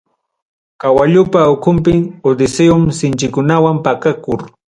[0.81, 1.99] Kawallupa ukunpim,
[2.29, 4.39] Odiseom sinchinkunawan pakakur.